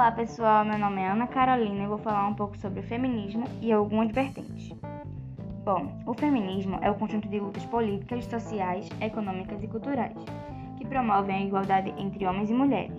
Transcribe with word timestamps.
Olá 0.00 0.12
pessoal, 0.12 0.64
meu 0.64 0.78
nome 0.78 1.02
é 1.02 1.10
Ana 1.10 1.26
Carolina 1.26 1.84
e 1.84 1.86
vou 1.86 1.98
falar 1.98 2.26
um 2.26 2.32
pouco 2.32 2.56
sobre 2.56 2.80
o 2.80 2.82
feminismo 2.82 3.44
e 3.60 3.70
algumas 3.70 4.10
vertentes. 4.10 4.72
Bom, 5.62 5.92
o 6.06 6.14
feminismo 6.14 6.78
é 6.80 6.90
o 6.90 6.94
conjunto 6.94 7.28
de 7.28 7.38
lutas 7.38 7.66
políticas, 7.66 8.24
sociais, 8.24 8.88
econômicas 8.98 9.62
e 9.62 9.68
culturais 9.68 10.16
que 10.78 10.86
promovem 10.86 11.36
a 11.36 11.42
igualdade 11.42 11.92
entre 11.98 12.26
homens 12.26 12.48
e 12.48 12.54
mulheres. 12.54 12.96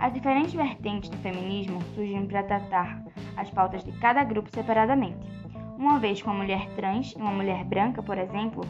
As 0.00 0.14
diferentes 0.14 0.54
vertentes 0.54 1.10
do 1.10 1.18
feminismo 1.18 1.82
surgem 1.94 2.26
para 2.26 2.42
tratar 2.42 3.04
as 3.36 3.50
pautas 3.50 3.84
de 3.84 3.92
cada 3.92 4.24
grupo 4.24 4.48
separadamente, 4.48 5.30
uma 5.76 5.98
vez 5.98 6.22
que 6.22 6.26
uma 6.26 6.38
mulher 6.38 6.70
trans 6.70 7.12
e 7.12 7.20
uma 7.20 7.32
mulher 7.32 7.62
branca, 7.64 8.02
por 8.02 8.16
exemplo, 8.16 8.64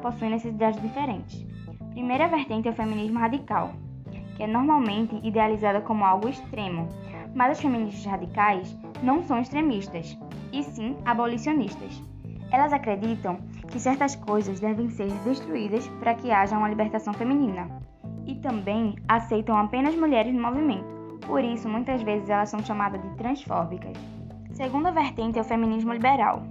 possuem 0.00 0.30
necessidades 0.30 0.80
diferentes. 0.80 1.44
Primeira 1.90 2.28
vertente 2.28 2.68
é 2.68 2.70
o 2.70 2.74
feminismo 2.74 3.18
radical, 3.18 3.72
que 4.36 4.42
é 4.42 4.46
normalmente 4.46 5.18
idealizada 5.22 5.80
como 5.80 6.04
algo 6.04 6.28
extremo, 6.28 6.88
mas 7.34 7.52
as 7.52 7.60
feministas 7.60 8.04
radicais 8.04 8.78
não 9.02 9.22
são 9.22 9.40
extremistas, 9.40 10.16
e 10.52 10.62
sim 10.62 10.96
abolicionistas. 11.04 12.02
Elas 12.50 12.72
acreditam 12.72 13.38
que 13.68 13.80
certas 13.80 14.14
coisas 14.14 14.60
devem 14.60 14.88
ser 14.90 15.10
destruídas 15.24 15.88
para 16.00 16.14
que 16.14 16.30
haja 16.30 16.56
uma 16.56 16.68
libertação 16.68 17.12
feminina, 17.12 17.68
e 18.26 18.34
também 18.36 18.94
aceitam 19.08 19.56
apenas 19.56 19.94
mulheres 19.94 20.34
no 20.34 20.42
movimento, 20.42 21.18
por 21.26 21.42
isso 21.42 21.68
muitas 21.68 22.02
vezes 22.02 22.28
elas 22.28 22.50
são 22.50 22.64
chamadas 22.64 23.02
de 23.02 23.16
transfóbicas. 23.16 23.96
Segunda 24.52 24.90
vertente 24.90 25.38
é 25.38 25.42
o 25.42 25.44
feminismo 25.44 25.92
liberal. 25.92 26.42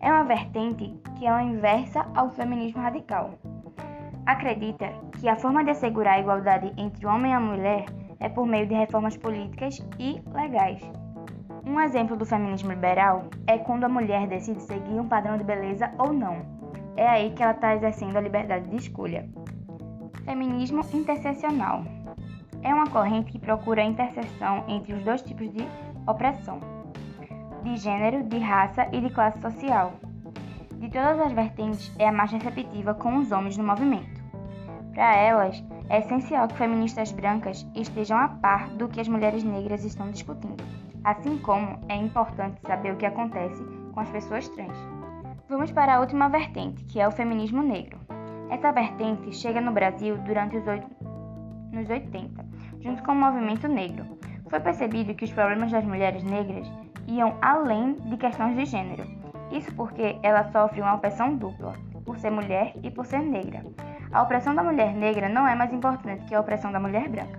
É 0.00 0.12
uma 0.12 0.24
vertente 0.24 0.94
que 1.18 1.26
é 1.26 1.42
inversa 1.42 2.06
ao 2.14 2.30
feminismo 2.30 2.82
radical 2.82 3.30
acredita 4.26 4.92
que 5.18 5.28
a 5.28 5.36
forma 5.36 5.64
de 5.64 5.70
assegurar 5.70 6.14
a 6.14 6.20
igualdade 6.20 6.72
entre 6.76 7.06
o 7.06 7.08
homem 7.08 7.30
e 7.30 7.34
a 7.34 7.40
mulher 7.40 7.86
é 8.18 8.28
por 8.28 8.46
meio 8.46 8.66
de 8.66 8.74
reformas 8.74 9.16
políticas 9.16 9.78
e 9.98 10.20
legais. 10.34 10.80
Um 11.64 11.80
exemplo 11.80 12.16
do 12.16 12.26
feminismo 12.26 12.70
liberal 12.70 13.24
é 13.46 13.58
quando 13.58 13.84
a 13.84 13.88
mulher 13.88 14.26
decide 14.26 14.62
seguir 14.62 15.00
um 15.00 15.08
padrão 15.08 15.36
de 15.36 15.44
beleza 15.44 15.90
ou 15.98 16.12
não. 16.12 16.44
É 16.96 17.06
aí 17.06 17.30
que 17.30 17.42
ela 17.42 17.52
está 17.52 17.74
exercendo 17.74 18.16
a 18.16 18.20
liberdade 18.20 18.68
de 18.68 18.76
escolha. 18.76 19.28
Feminismo 20.24 20.84
interseccional 20.92 21.84
é 22.62 22.74
uma 22.74 22.88
corrente 22.88 23.32
que 23.32 23.38
procura 23.38 23.82
a 23.82 23.84
interseção 23.84 24.64
entre 24.66 24.92
os 24.92 25.02
dois 25.02 25.22
tipos 25.22 25.52
de 25.52 25.66
opressão, 26.06 26.60
de 27.62 27.76
gênero, 27.76 28.24
de 28.24 28.38
raça 28.38 28.88
e 28.92 29.00
de 29.00 29.10
classe 29.10 29.40
social. 29.40 29.92
De 30.78 30.88
todas 30.88 31.18
as 31.20 31.32
vertentes, 31.32 31.92
é 31.98 32.08
a 32.08 32.12
mais 32.12 32.30
receptiva 32.30 32.94
com 32.94 33.18
os 33.18 33.32
homens 33.32 33.56
no 33.56 33.64
movimento. 33.64 34.15
Para 34.96 35.14
elas, 35.14 35.62
é 35.90 35.98
essencial 35.98 36.48
que 36.48 36.56
feministas 36.56 37.12
brancas 37.12 37.68
estejam 37.74 38.16
a 38.16 38.28
par 38.28 38.70
do 38.70 38.88
que 38.88 38.98
as 38.98 39.06
mulheres 39.06 39.44
negras 39.44 39.84
estão 39.84 40.10
discutindo, 40.10 40.64
assim 41.04 41.36
como 41.36 41.78
é 41.90 41.96
importante 41.96 42.62
saber 42.66 42.94
o 42.94 42.96
que 42.96 43.04
acontece 43.04 43.62
com 43.92 44.00
as 44.00 44.08
pessoas 44.08 44.48
trans. 44.48 44.74
Vamos 45.50 45.70
para 45.70 45.96
a 45.96 46.00
última 46.00 46.30
vertente, 46.30 46.82
que 46.84 46.98
é 46.98 47.06
o 47.06 47.12
feminismo 47.12 47.62
negro. 47.62 48.00
Essa 48.48 48.72
vertente 48.72 49.36
chega 49.36 49.60
no 49.60 49.70
Brasil 49.70 50.16
durante 50.16 50.56
os 50.56 50.66
oito... 50.66 50.88
nos 51.72 51.90
80, 51.90 52.42
junto 52.80 53.02
com 53.02 53.12
o 53.12 53.16
movimento 53.16 53.68
negro. 53.68 54.06
Foi 54.48 54.60
percebido 54.60 55.14
que 55.14 55.26
os 55.26 55.32
problemas 55.32 55.70
das 55.70 55.84
mulheres 55.84 56.24
negras 56.24 56.66
iam 57.06 57.36
além 57.42 57.92
de 57.92 58.16
questões 58.16 58.56
de 58.56 58.64
gênero. 58.64 59.04
Isso 59.50 59.72
porque 59.74 60.18
ela 60.22 60.50
sofre 60.50 60.80
uma 60.80 60.94
opressão 60.94 61.36
dupla, 61.36 61.74
por 62.04 62.18
ser 62.18 62.30
mulher 62.30 62.72
e 62.82 62.90
por 62.90 63.06
ser 63.06 63.20
negra. 63.20 63.64
A 64.12 64.22
opressão 64.22 64.54
da 64.54 64.62
mulher 64.62 64.94
negra 64.94 65.28
não 65.28 65.46
é 65.46 65.54
mais 65.54 65.72
importante 65.72 66.24
que 66.24 66.34
a 66.34 66.40
opressão 66.40 66.72
da 66.72 66.80
mulher 66.80 67.08
branca. 67.08 67.38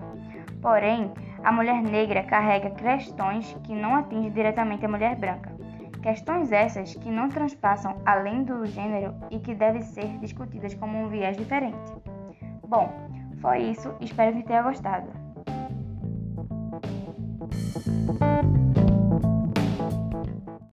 Porém, 0.62 1.12
a 1.44 1.52
mulher 1.52 1.82
negra 1.82 2.24
carrega 2.24 2.72
questões 2.72 3.56
que 3.64 3.74
não 3.74 3.96
atingem 3.96 4.32
diretamente 4.32 4.86
a 4.86 4.90
mulher 4.90 5.16
branca. 5.16 5.56
Questões 6.02 6.52
essas 6.52 6.94
que 6.96 7.10
não 7.10 7.30
transpassam 7.30 8.02
além 8.06 8.44
do 8.44 8.66
gênero 8.66 9.14
e 9.30 9.40
que 9.40 9.54
devem 9.54 9.82
ser 9.82 10.18
discutidas 10.20 10.74
como 10.74 10.98
um 10.98 11.08
viés 11.08 11.36
diferente. 11.36 11.78
Bom, 12.68 12.92
foi 13.42 13.60
isso, 13.60 13.94
espero 14.00 14.36
que 14.36 14.44
tenha 14.44 14.62
gostado. 14.62 15.27